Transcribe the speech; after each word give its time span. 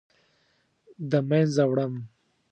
د 1.09 1.11
مینځه 1.29 1.63
وړم 1.69 1.93